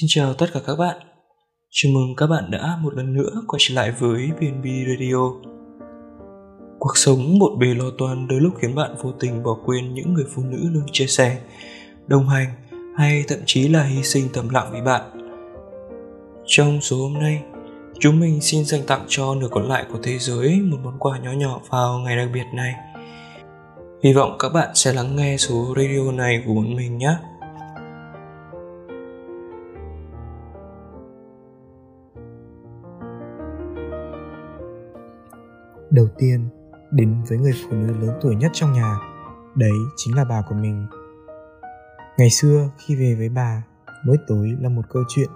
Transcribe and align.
Xin 0.00 0.06
chào 0.10 0.34
tất 0.34 0.46
cả 0.54 0.60
các 0.66 0.76
bạn. 0.76 0.96
Chào 1.70 1.92
mừng 1.92 2.16
các 2.16 2.26
bạn 2.26 2.50
đã 2.50 2.78
một 2.82 2.94
lần 2.94 3.14
nữa 3.14 3.30
quay 3.46 3.58
trở 3.60 3.74
lại 3.74 3.92
với 3.98 4.30
BNB 4.40 4.66
Radio. 4.88 5.16
Cuộc 6.78 6.96
sống 6.96 7.38
một 7.38 7.50
bề 7.60 7.66
lo 7.66 7.84
toan 7.98 8.28
đôi 8.28 8.40
lúc 8.40 8.54
khiến 8.58 8.74
bạn 8.74 8.94
vô 9.02 9.12
tình 9.20 9.42
bỏ 9.42 9.56
quên 9.64 9.94
những 9.94 10.14
người 10.14 10.24
phụ 10.34 10.42
nữ 10.42 10.58
luôn 10.72 10.82
chia 10.92 11.06
sẻ, 11.06 11.38
đồng 12.06 12.28
hành 12.28 12.46
hay 12.96 13.24
thậm 13.28 13.38
chí 13.46 13.68
là 13.68 13.82
hy 13.82 14.02
sinh 14.02 14.28
thầm 14.32 14.48
lặng 14.48 14.70
vì 14.72 14.80
bạn. 14.80 15.02
Trong 16.46 16.80
số 16.80 16.96
hôm 16.96 17.14
nay, 17.14 17.42
chúng 18.00 18.20
mình 18.20 18.40
xin 18.40 18.64
dành 18.64 18.82
tặng 18.86 19.04
cho 19.08 19.34
nửa 19.34 19.48
còn 19.50 19.68
lại 19.68 19.84
của 19.92 19.98
thế 20.02 20.18
giới 20.18 20.60
một 20.60 20.78
món 20.84 20.98
quà 20.98 21.18
nhỏ 21.18 21.32
nhỏ 21.32 21.60
vào 21.70 21.98
ngày 21.98 22.16
đặc 22.16 22.28
biệt 22.34 22.46
này. 22.54 22.74
Hy 24.04 24.12
vọng 24.12 24.36
các 24.38 24.48
bạn 24.48 24.68
sẽ 24.74 24.92
lắng 24.92 25.16
nghe 25.16 25.36
số 25.36 25.74
radio 25.76 26.12
này 26.12 26.42
của 26.46 26.54
bọn 26.54 26.76
mình 26.76 26.98
nhé. 26.98 27.16
Đầu 35.96 36.08
tiên 36.18 36.48
đến 36.90 37.16
với 37.28 37.38
người 37.38 37.52
phụ 37.52 37.76
nữ 37.76 37.94
lớn 38.00 38.18
tuổi 38.20 38.36
nhất 38.36 38.50
trong 38.54 38.72
nhà. 38.72 38.98
Đấy 39.54 39.72
chính 39.96 40.16
là 40.16 40.24
bà 40.24 40.42
của 40.48 40.54
mình. 40.54 40.86
Ngày 42.18 42.30
xưa 42.30 42.70
khi 42.78 42.96
về 42.96 43.14
với 43.18 43.28
bà, 43.28 43.62
mỗi 44.06 44.16
tối 44.26 44.56
là 44.60 44.68
một 44.68 44.82
câu 44.90 45.02
chuyện. 45.08 45.28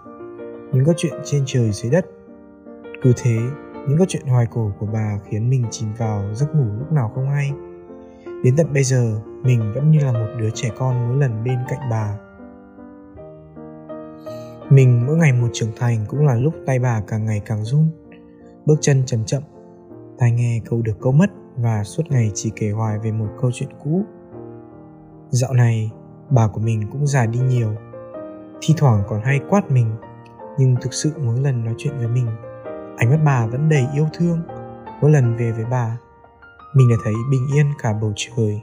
Những 0.72 0.84
câu 0.84 0.94
chuyện 0.96 1.12
trên 1.24 1.42
trời 1.46 1.70
dưới 1.72 1.90
đất. 1.92 2.06
Cứ 3.02 3.12
thế, 3.16 3.38
những 3.88 3.98
câu 3.98 4.06
chuyện 4.08 4.26
hoài 4.26 4.46
cổ 4.50 4.72
của 4.78 4.86
bà 4.86 5.18
khiến 5.28 5.50
mình 5.50 5.64
chìm 5.70 5.88
vào 5.98 6.34
giấc 6.34 6.54
ngủ 6.54 6.66
lúc 6.78 6.92
nào 6.92 7.12
không 7.14 7.30
hay. 7.30 7.52
Đến 8.44 8.56
tận 8.56 8.72
bây 8.72 8.84
giờ, 8.84 9.20
mình 9.42 9.72
vẫn 9.74 9.90
như 9.90 9.98
là 9.98 10.12
một 10.12 10.28
đứa 10.38 10.50
trẻ 10.50 10.70
con 10.78 11.08
mỗi 11.08 11.16
lần 11.16 11.44
bên 11.44 11.58
cạnh 11.68 11.90
bà. 11.90 12.18
Mình 14.70 15.06
mỗi 15.06 15.16
ngày 15.16 15.32
một 15.32 15.48
trưởng 15.52 15.72
thành 15.76 16.04
cũng 16.08 16.26
là 16.26 16.34
lúc 16.34 16.54
tay 16.66 16.78
bà 16.78 17.02
càng 17.08 17.24
ngày 17.24 17.42
càng 17.46 17.64
run. 17.64 17.86
Bước 18.66 18.76
chân 18.80 19.02
chậm 19.06 19.24
chậm 19.24 19.42
tai 20.20 20.32
nghe 20.32 20.60
câu 20.70 20.82
được 20.82 20.92
câu 21.00 21.12
mất 21.12 21.30
và 21.56 21.84
suốt 21.84 22.02
ngày 22.10 22.30
chỉ 22.34 22.52
kể 22.56 22.70
hoài 22.70 22.98
về 22.98 23.12
một 23.12 23.28
câu 23.40 23.50
chuyện 23.54 23.68
cũ. 23.84 24.02
Dạo 25.28 25.52
này, 25.52 25.90
bà 26.30 26.48
của 26.48 26.60
mình 26.60 26.88
cũng 26.92 27.06
già 27.06 27.26
đi 27.26 27.38
nhiều. 27.38 27.74
Thi 28.60 28.74
thoảng 28.76 29.02
còn 29.08 29.20
hay 29.22 29.40
quát 29.48 29.70
mình, 29.70 29.90
nhưng 30.58 30.76
thực 30.82 30.92
sự 30.92 31.12
mỗi 31.24 31.40
lần 31.40 31.64
nói 31.64 31.74
chuyện 31.78 31.98
với 31.98 32.08
mình, 32.08 32.26
ánh 32.96 33.10
mắt 33.10 33.20
bà 33.24 33.46
vẫn 33.46 33.68
đầy 33.68 33.86
yêu 33.94 34.06
thương. 34.12 34.38
Mỗi 35.00 35.10
lần 35.10 35.36
về 35.36 35.52
với 35.52 35.64
bà, 35.70 35.98
mình 36.74 36.88
đã 36.90 36.96
thấy 37.04 37.14
bình 37.30 37.46
yên 37.54 37.66
cả 37.82 37.92
bầu 38.02 38.12
trời. 38.16 38.62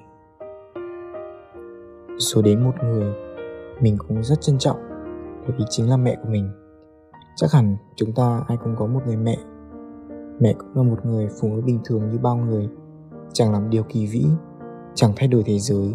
Số 2.19 2.41
đến 2.41 2.63
một 2.63 2.73
người, 2.83 3.13
mình 3.81 3.97
cũng 4.07 4.23
rất 4.23 4.41
trân 4.41 4.57
trọng, 4.57 4.77
bởi 5.47 5.55
vì 5.57 5.65
chính 5.69 5.89
là 5.89 5.97
mẹ 5.97 6.15
của 6.23 6.29
mình. 6.29 6.49
Chắc 7.35 7.51
hẳn 7.51 7.77
chúng 7.95 8.13
ta 8.13 8.41
ai 8.47 8.57
cũng 8.63 8.75
có 8.75 8.85
một 8.85 9.01
người 9.05 9.17
mẹ 9.17 9.37
Mẹ 10.39 10.53
cũng 10.57 10.75
là 10.75 10.83
một 10.83 11.05
người 11.05 11.27
phụ 11.41 11.47
nữ 11.47 11.61
bình 11.65 11.79
thường 11.85 12.09
như 12.09 12.17
bao 12.17 12.37
người. 12.37 12.69
Chẳng 13.33 13.51
làm 13.51 13.69
điều 13.69 13.83
kỳ 13.83 14.07
vĩ 14.07 14.25
Chẳng 14.95 15.13
thay 15.15 15.27
đổi 15.27 15.43
thế 15.45 15.59
giới, 15.59 15.93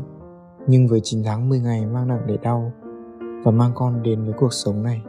Nhưng 0.67 0.89
với 0.89 1.01
9 1.03 1.23
tháng 1.25 1.49
10 1.49 1.61
ngày 1.61 1.87
mang 1.87 2.09
nặng 2.09 2.23
để 2.27 2.37
đau 2.43 2.73
Và 3.45 3.51
mang 3.51 3.73
con 3.75 4.03
đến 4.03 4.25
với 4.25 4.35
cuộc 4.39 4.53
sống 4.53 4.83
này. 4.83 5.03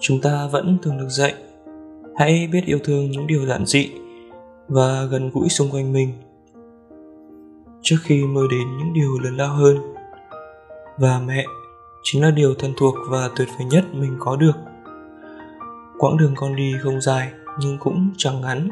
Chúng 0.00 0.20
ta 0.22 0.48
vẫn 0.52 0.78
thường 0.82 0.98
được 0.98 1.08
dạy, 1.08 1.34
Hãy 2.16 2.48
biết 2.52 2.62
yêu 2.66 2.78
thương 2.84 3.10
những 3.10 3.26
điều 3.26 3.46
giản 3.46 3.66
dị 3.66 3.90
Và 4.68 5.04
gần 5.10 5.30
gũi 5.34 5.48
xung 5.48 5.70
quanh 5.70 5.92
mình. 5.92 6.12
Trước 7.82 7.96
khi 8.02 8.24
mơ 8.24 8.42
đến 8.50 8.78
những 8.78 8.92
điều 8.92 9.18
lớn 9.18 9.36
lao 9.36 9.54
hơn, 9.54 9.76
Và 10.98 11.20
mẹ 11.26 11.44
chính 12.02 12.22
là 12.22 12.30
điều 12.30 12.54
thân 12.54 12.72
thuộc 12.76 12.94
và 13.10 13.30
tuyệt 13.36 13.48
vời 13.58 13.66
nhất 13.70 13.84
mình 13.92 14.16
có 14.18 14.36
được. 14.36 14.56
Quãng 15.98 16.16
đường 16.16 16.34
con 16.36 16.56
đi 16.56 16.74
không 16.82 17.00
dài, 17.00 17.30
nhưng 17.58 17.78
cũng 17.78 18.10
chẳng 18.16 18.40
ngắn. 18.40 18.68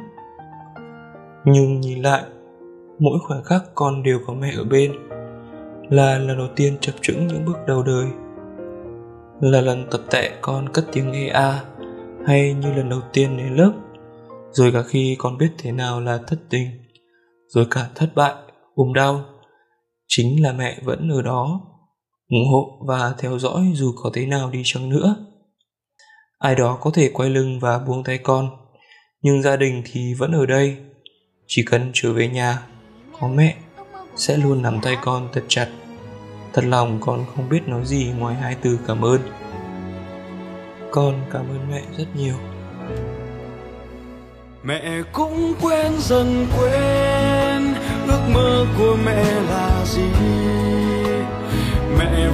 Nhưng 1.44 1.80
nhìn 1.80 2.02
lại, 2.02 2.22
mỗi 2.98 3.18
khoảnh 3.18 3.44
khắc 3.44 3.62
con 3.74 4.02
đều 4.02 4.18
có 4.26 4.34
mẹ 4.34 4.52
ở 4.56 4.64
bên, 4.64 4.92
là 5.90 6.18
lần 6.18 6.38
đầu 6.38 6.48
tiên 6.56 6.76
chập 6.80 6.92
chững 7.00 7.26
những 7.26 7.44
bước 7.44 7.56
đầu 7.66 7.82
đời. 7.82 8.06
Là 9.40 9.60
lần 9.60 9.86
tập 9.90 10.00
tệ 10.10 10.30
con 10.40 10.68
cất 10.68 10.84
tiếng 10.92 11.12
nghe 11.12 11.28
a, 11.28 11.62
hay 12.26 12.54
như 12.54 12.72
lần 12.72 12.88
đầu 12.88 13.00
tiên 13.12 13.36
đến 13.36 13.54
lớp, 13.54 13.72
rồi 14.50 14.72
cả 14.72 14.82
khi 14.82 15.16
con 15.18 15.38
biết 15.38 15.50
thế 15.58 15.72
nào 15.72 16.00
là 16.00 16.18
thất 16.26 16.38
tình, 16.50 16.68
rồi 17.48 17.66
cả 17.70 17.88
thất 17.94 18.10
bại, 18.14 18.34
ốm 18.74 18.92
đau, 18.94 19.24
chính 20.08 20.42
là 20.42 20.52
mẹ 20.52 20.78
vẫn 20.84 21.08
ở 21.08 21.22
đó 21.22 21.60
ủng 22.28 22.48
hộ 22.52 22.78
và 22.86 23.14
theo 23.18 23.38
dõi 23.38 23.72
dù 23.74 23.92
có 23.96 24.10
thế 24.14 24.26
nào 24.26 24.50
đi 24.50 24.62
chăng 24.64 24.88
nữa. 24.88 25.16
Ai 26.38 26.54
đó 26.54 26.78
có 26.80 26.90
thể 26.94 27.10
quay 27.14 27.30
lưng 27.30 27.60
và 27.60 27.78
buông 27.78 28.04
tay 28.04 28.18
con, 28.18 28.50
nhưng 29.22 29.42
gia 29.42 29.56
đình 29.56 29.82
thì 29.84 30.14
vẫn 30.14 30.32
ở 30.32 30.46
đây. 30.46 30.76
Chỉ 31.46 31.62
cần 31.66 31.90
trở 31.94 32.12
về 32.12 32.28
nhà, 32.28 32.62
có 33.20 33.28
mẹ 33.28 33.56
sẽ 34.16 34.36
luôn 34.36 34.62
nắm 34.62 34.78
tay 34.82 34.96
con 35.02 35.28
thật 35.32 35.44
chặt. 35.48 35.68
Thật 36.52 36.64
lòng 36.64 36.98
con 37.00 37.24
không 37.36 37.48
biết 37.48 37.68
nói 37.68 37.84
gì 37.84 38.12
ngoài 38.18 38.34
hai 38.34 38.56
từ 38.62 38.78
cảm 38.86 39.04
ơn. 39.04 39.20
Con 40.90 41.14
cảm 41.32 41.48
ơn 41.48 41.70
mẹ 41.70 41.82
rất 41.98 42.06
nhiều. 42.16 42.34
Mẹ 44.62 45.02
cũng 45.12 45.54
quên 45.62 45.92
dần 45.98 46.46
quên 46.58 47.74
ước 48.06 48.22
mơ 48.34 48.66
của 48.78 48.96
mẹ 49.04 49.24
là 49.24 49.84
gì? 49.86 50.02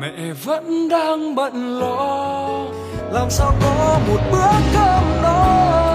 Mẹ 0.00 0.32
vẫn 0.44 0.88
đang 0.88 1.34
bận 1.34 1.78
lo 1.78 2.48
làm 3.12 3.30
sao 3.30 3.54
có 3.62 3.98
một 4.08 4.20
bữa 4.32 4.52
cơm 4.74 5.22
no? 5.22 5.89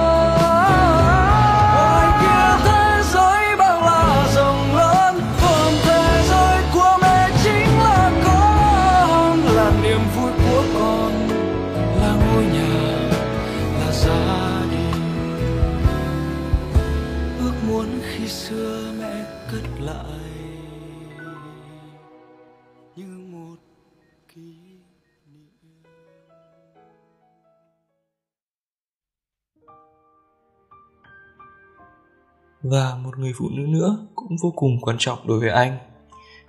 Và 32.70 32.96
một 33.04 33.18
người 33.18 33.32
phụ 33.36 33.50
nữ 33.50 33.68
nữa 33.68 34.08
cũng 34.16 34.36
vô 34.42 34.54
cùng 34.56 34.82
quan 34.82 34.96
trọng 35.00 35.28
đối 35.28 35.40
với 35.40 35.50
anh. 35.50 35.78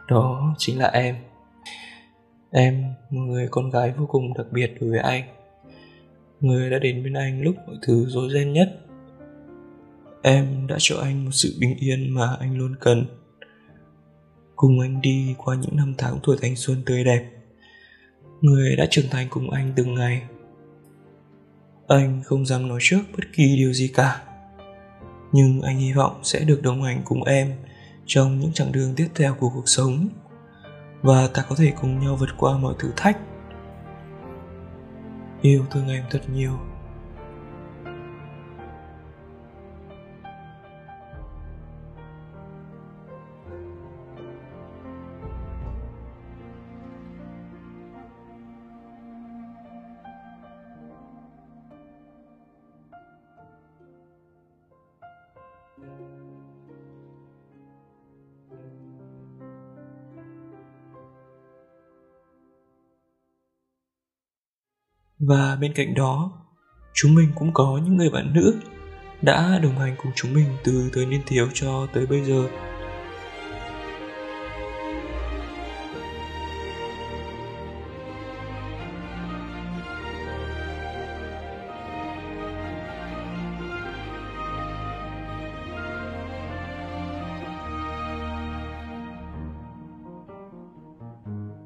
Đó 0.08 0.54
chính 0.58 0.78
là 0.78 0.86
em. 0.86 1.16
Em, 2.50 2.84
một 3.10 3.20
người 3.20 3.48
con 3.50 3.70
gái 3.70 3.92
vô 3.96 4.06
cùng 4.06 4.34
đặc 4.34 4.46
biệt 4.52 4.74
đối 4.80 4.90
với 4.90 4.98
anh. 4.98 5.22
Người 6.40 6.70
đã 6.70 6.78
đến 6.78 7.04
bên 7.04 7.14
anh 7.14 7.42
lúc 7.42 7.54
mọi 7.66 7.76
thứ 7.82 8.06
rối 8.08 8.30
ren 8.34 8.52
nhất. 8.52 8.80
Em 10.22 10.66
đã 10.66 10.76
cho 10.78 10.96
anh 11.02 11.24
một 11.24 11.30
sự 11.32 11.56
bình 11.60 11.76
yên 11.80 12.14
mà 12.14 12.36
anh 12.40 12.58
luôn 12.58 12.74
cần. 12.80 13.06
Cùng 14.56 14.80
anh 14.80 15.00
đi 15.00 15.34
qua 15.38 15.56
những 15.56 15.76
năm 15.76 15.94
tháng 15.98 16.18
tuổi 16.22 16.36
thanh 16.42 16.56
xuân 16.56 16.82
tươi 16.86 17.04
đẹp. 17.04 17.30
Người 18.40 18.76
đã 18.76 18.86
trưởng 18.90 19.08
thành 19.10 19.26
cùng 19.30 19.50
anh 19.50 19.72
từng 19.76 19.94
ngày. 19.94 20.22
Anh 21.88 22.22
không 22.24 22.46
dám 22.46 22.68
nói 22.68 22.78
trước 22.82 23.00
bất 23.16 23.24
kỳ 23.32 23.56
điều 23.56 23.72
gì 23.72 23.88
cả 23.94 24.25
nhưng 25.36 25.62
anh 25.62 25.78
hy 25.78 25.92
vọng 25.92 26.20
sẽ 26.22 26.44
được 26.44 26.62
đồng 26.62 26.82
hành 26.82 27.02
cùng 27.04 27.24
em 27.24 27.54
trong 28.06 28.40
những 28.40 28.52
chặng 28.52 28.72
đường 28.72 28.94
tiếp 28.96 29.08
theo 29.14 29.34
của 29.34 29.48
cuộc 29.54 29.68
sống. 29.68 30.08
Và 31.02 31.28
ta 31.34 31.44
có 31.48 31.56
thể 31.58 31.72
cùng 31.80 32.00
nhau 32.00 32.16
vượt 32.16 32.30
qua 32.36 32.58
mọi 32.58 32.74
thử 32.78 32.92
thách. 32.96 33.18
Yêu 35.42 35.64
thương 35.70 35.88
em 35.88 36.04
thật 36.10 36.20
nhiều. 36.34 36.58
Và 65.18 65.56
bên 65.60 65.72
cạnh 65.72 65.94
đó, 65.94 66.32
chúng 66.94 67.14
mình 67.14 67.28
cũng 67.34 67.50
có 67.54 67.80
những 67.84 67.96
người 67.96 68.10
bạn 68.10 68.32
nữ 68.34 68.54
đã 69.22 69.58
đồng 69.62 69.78
hành 69.78 69.94
cùng 70.02 70.12
chúng 70.14 70.34
mình 70.34 70.48
từ 70.64 70.90
thời 70.92 71.06
niên 71.06 71.20
thiếu 71.26 71.48
cho 71.54 71.86
tới 71.92 72.06
bây 72.06 72.24
giờ. 72.24 72.48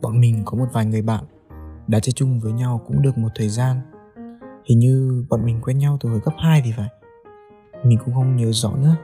Bọn 0.02 0.20
mình 0.20 0.42
có 0.44 0.58
một 0.58 0.66
vài 0.72 0.86
người 0.86 1.02
bạn 1.02 1.24
đã 1.90 2.00
chơi 2.00 2.12
chung 2.12 2.40
với 2.40 2.52
nhau 2.52 2.80
cũng 2.86 3.02
được 3.02 3.18
một 3.18 3.28
thời 3.34 3.48
gian. 3.48 3.76
Hình 4.64 4.78
như 4.78 5.24
bọn 5.30 5.44
mình 5.44 5.60
quen 5.62 5.78
nhau 5.78 5.98
từ 6.00 6.08
hồi 6.08 6.20
cấp 6.24 6.34
2 6.38 6.62
thì 6.64 6.72
phải. 6.76 6.88
Mình 7.84 7.98
cũng 8.04 8.14
không 8.14 8.36
nhớ 8.36 8.52
rõ 8.52 8.70
nữa. 8.76 8.96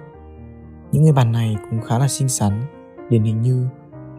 Những 0.93 1.03
người 1.03 1.13
bạn 1.13 1.33
này 1.33 1.57
cũng 1.71 1.81
khá 1.81 1.99
là 1.99 2.09
xinh 2.09 2.29
xắn, 2.29 2.53
điển 3.11 3.23
hình 3.23 3.43
như 3.43 3.69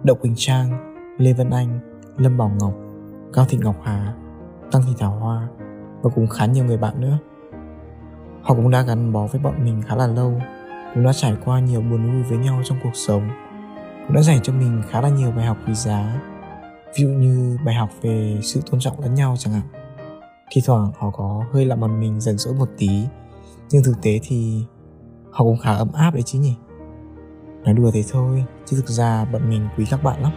đậu 0.04 0.16
quỳnh 0.16 0.34
trang, 0.36 0.96
lê 1.18 1.34
vân 1.34 1.50
anh, 1.50 1.80
lâm 2.18 2.38
bảo 2.38 2.52
ngọc, 2.60 2.74
cao 3.34 3.46
thị 3.50 3.58
ngọc 3.62 3.76
hà, 3.84 4.14
tăng 4.72 4.82
thị 4.88 4.94
thảo 5.00 5.12
hoa 5.12 5.48
và 6.02 6.10
cũng 6.16 6.28
khá 6.28 6.46
nhiều 6.46 6.66
người 6.66 6.78
bạn 6.78 7.02
nữa. 7.02 7.18
Họ 8.42 8.56
cũng 8.56 8.72
đã 8.72 8.82
gắn 8.82 9.14
bó 9.14 9.28
với 9.28 9.42
bọn 9.42 9.66
mình 9.66 9.82
khá 9.82 9.96
là 9.96 10.08
lâu, 10.08 10.42
cũng 10.94 11.04
đã 11.04 11.14
trải 11.14 11.36
qua 11.46 11.60
nhiều 11.60 11.82
buồn 11.82 12.12
vui 12.12 12.24
với 12.24 12.38
nhau 12.38 12.62
trong 12.64 12.78
cuộc 12.84 12.96
sống, 12.96 13.30
cũng 14.08 14.16
đã 14.16 14.22
dành 14.22 14.40
cho 14.44 14.54
mình 14.54 14.82
khá 14.90 15.02
là 15.02 15.10
nhiều 15.10 15.32
bài 15.32 15.46
học 15.46 15.58
quý 15.68 15.74
giá 15.74 16.22
ví 16.96 17.04
dụ 17.04 17.08
như 17.08 17.58
bài 17.66 17.76
học 17.76 17.90
về 18.02 18.40
sự 18.44 18.62
tôn 18.72 18.80
trọng 18.80 19.00
lẫn 19.00 19.14
nhau 19.14 19.36
chẳng 19.40 19.54
hạn. 19.54 19.64
Thi 20.52 20.62
thoảng 20.66 20.92
họ 20.98 21.10
có 21.10 21.46
hơi 21.54 21.66
làm 21.66 21.80
mặt 21.80 21.88
mình 21.88 22.22
dần 22.22 22.38
dỗi 22.38 22.54
một 22.54 22.70
tí, 22.78 22.90
nhưng 23.70 23.84
thực 23.84 24.02
tế 24.02 24.20
thì 24.24 24.64
họ 25.32 25.46
cũng 25.46 25.58
khá 25.58 25.74
ấm 25.74 25.92
áp 25.94 26.14
đấy 26.14 26.24
chứ 26.24 26.40
nhỉ? 26.40 26.56
Nói 27.64 27.74
đùa 27.74 27.92
thế 27.94 28.04
thôi, 28.12 28.46
chứ 28.66 28.78
thực 28.78 28.90
ra 28.90 29.26
bọn 29.26 29.50
mình 29.50 29.68
quý 29.78 29.86
các 29.90 30.04
bạn 30.04 30.22
lắm. 30.22 30.32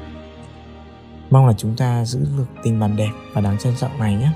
Mong 1.31 1.47
là 1.47 1.53
chúng 1.53 1.77
ta 1.77 2.05
giữ 2.05 2.19
được 2.39 2.47
tình 2.63 2.81
bạn 2.81 2.97
đẹp 2.97 3.11
và 3.33 3.41
đáng 3.41 3.59
trân 3.59 3.77
trọng 3.77 3.99
này 3.99 4.15
nhé. 4.17 4.33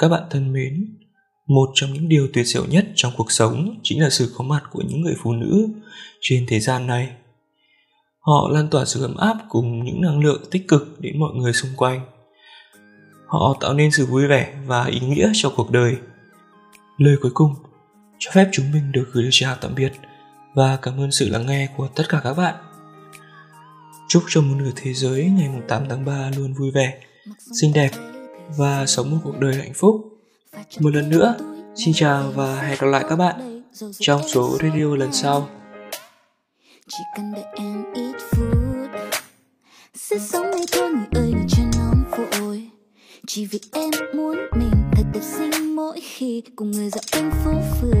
Các 0.00 0.08
bạn 0.08 0.22
thân 0.30 0.52
mến, 0.52 0.98
một 1.46 1.70
trong 1.74 1.92
những 1.92 2.08
điều 2.08 2.28
tuyệt 2.32 2.46
diệu 2.46 2.66
nhất 2.66 2.86
trong 2.94 3.12
cuộc 3.16 3.32
sống 3.32 3.80
chính 3.82 4.02
là 4.02 4.10
sự 4.10 4.32
có 4.36 4.44
mặt 4.44 4.62
của 4.70 4.82
những 4.88 5.00
người 5.00 5.14
phụ 5.22 5.32
nữ 5.32 5.68
trên 6.20 6.46
thế 6.48 6.60
gian 6.60 6.86
này. 6.86 7.08
Họ 8.20 8.48
lan 8.52 8.68
tỏa 8.70 8.84
sự 8.84 9.02
ấm 9.02 9.16
áp 9.16 9.36
cùng 9.48 9.84
những 9.84 10.00
năng 10.00 10.20
lượng 10.20 10.42
tích 10.50 10.68
cực 10.68 11.00
đến 11.00 11.20
mọi 11.20 11.34
người 11.34 11.52
xung 11.52 11.70
quanh. 11.76 12.00
Họ 13.26 13.56
tạo 13.60 13.74
nên 13.74 13.90
sự 13.90 14.06
vui 14.06 14.26
vẻ 14.26 14.54
và 14.66 14.84
ý 14.84 15.00
nghĩa 15.00 15.30
cho 15.34 15.52
cuộc 15.56 15.70
đời. 15.70 15.96
Lời 16.98 17.16
cuối 17.22 17.30
cùng, 17.34 17.54
cho 18.18 18.30
phép 18.34 18.48
chúng 18.52 18.72
mình 18.72 18.92
được 18.92 19.08
gửi 19.12 19.22
lời 19.22 19.30
chào 19.32 19.56
tạm 19.60 19.74
biệt 19.74 19.92
và 20.54 20.78
cảm 20.82 21.00
ơn 21.00 21.10
sự 21.10 21.28
lắng 21.28 21.46
nghe 21.46 21.68
của 21.76 21.88
tất 21.88 22.04
cả 22.08 22.20
các 22.24 22.34
bạn. 22.34 22.54
Chúc 24.08 24.22
cho 24.28 24.40
một 24.40 24.54
nửa 24.58 24.70
thế 24.76 24.94
giới 24.94 25.24
ngày 25.24 25.48
8 25.68 25.82
tháng 25.88 26.04
3 26.04 26.30
luôn 26.36 26.54
vui 26.54 26.70
vẻ, 26.70 27.00
xinh 27.60 27.72
đẹp 27.72 27.90
và 28.56 28.86
sống 28.86 29.10
một 29.10 29.18
cuộc 29.24 29.38
đời 29.38 29.54
hạnh 29.54 29.72
phúc. 29.74 30.06
Một 30.80 30.94
lần 30.94 31.10
nữa, 31.10 31.34
xin 31.74 31.94
chào 31.94 32.32
và 32.34 32.62
hẹn 32.62 32.78
gặp 32.80 32.86
lại 32.86 33.04
các 33.08 33.16
bạn 33.16 33.62
trong 33.98 34.28
số 34.28 34.58
radio 34.62 34.96
lần 34.96 35.12
sau. 35.12 35.48
Chỉ 36.88 37.04
cần 37.16 37.32
đợi 37.32 37.44
em 37.54 37.84
ít 37.94 38.16
phút 38.30 38.90
Sẽ 39.94 40.18
sống 40.18 40.50
ngay 40.50 40.64
thôi 40.72 40.90
người 40.90 41.06
ơi 41.22 41.32
đừng 41.32 41.46
cho 41.48 41.62
nóng 41.78 42.04
vội 42.40 42.70
Chỉ 43.26 43.46
vì 43.46 43.60
em 43.72 43.90
muốn 44.14 44.36
mình 44.56 44.70
thật 44.92 45.04
đẹp 45.14 45.22
xinh 45.22 45.76
mỗi 45.76 46.00
khi 46.00 46.42
cùng 46.56 46.70
người 46.70 46.90
dạo 46.90 47.02
quanh 47.12 47.30
phố 47.44 47.50
phường 47.80 47.99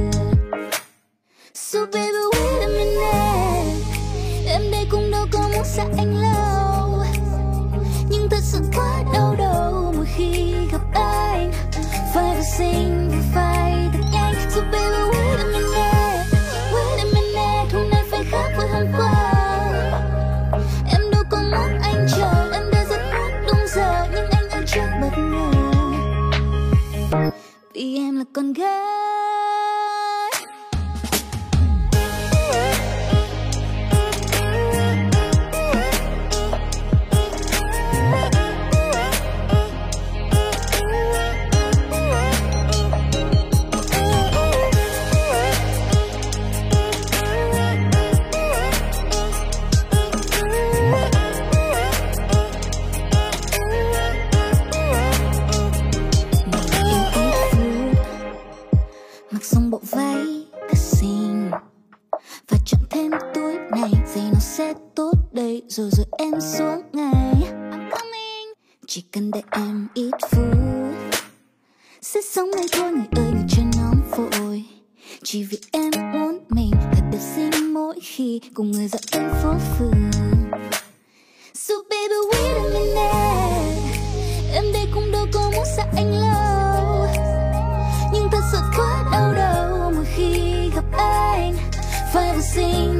và 62.50 62.58
chọn 62.66 62.80
thêm 62.90 63.10
túi 63.34 63.54
này 63.70 63.90
giày 64.14 64.24
nó 64.32 64.40
sẽ 64.40 64.74
tốt 64.94 65.12
đây. 65.32 65.62
Rồi 65.68 65.90
rồi 65.92 66.06
em 66.18 66.40
xuống 66.40 66.82
ngay. 66.92 67.34
I'm 67.70 67.90
coming. 67.90 68.54
Chỉ 68.86 69.04
cần 69.12 69.30
để 69.30 69.42
em 69.50 69.88
ít 69.94 70.10
phút. 70.30 70.44
Sẽ 72.02 72.20
sống 72.22 72.50
ngay 72.56 72.66
thôi, 72.72 72.92
người 72.92 73.06
ơi, 73.16 73.32
người 73.32 73.44
cho 73.48 73.62
nóng 73.76 74.00
vội. 74.10 74.64
Chỉ 75.22 75.42
vì 75.44 75.58
em 75.72 75.90
muốn 76.12 76.38
mình 76.48 76.70
thật 76.92 77.02
đẹp 77.12 77.18
xinh 77.36 77.74
mỗi 77.74 77.98
khi 78.02 78.40
cùng 78.54 78.70
người 78.72 78.88
dạo 78.88 79.00
trên 79.06 79.30
phố 79.42 79.54
phường. 79.78 80.10
So 81.54 81.74
baby, 81.90 82.14
wait 82.32 82.56
a 82.56 82.62
minute. 82.78 83.80
Em 84.54 84.72
đây 84.72 84.86
cũng 84.94 85.12
đâu 85.12 85.26
có 85.32 85.50
muốn 85.56 85.64
xa 85.76 85.86
anh 85.96 86.10
lâu. 86.12 86.39
Phải 92.40 92.99